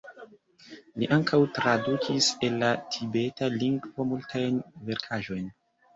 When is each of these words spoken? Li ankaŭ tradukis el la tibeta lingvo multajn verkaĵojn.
Li 1.01 1.09
ankaŭ 1.17 1.39
tradukis 1.57 2.29
el 2.47 2.57
la 2.63 2.71
tibeta 2.95 3.51
lingvo 3.59 4.07
multajn 4.15 4.61
verkaĵojn. 4.89 5.47